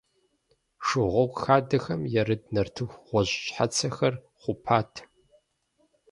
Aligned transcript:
Шыгъуэгу 0.85 1.39
хадэхэм 1.43 2.01
ярыт 2.21 2.43
нартыху 2.53 3.01
гъуэжь 3.07 3.33
щхьэцэхэр 3.45 4.15
хъупат. 4.41 4.91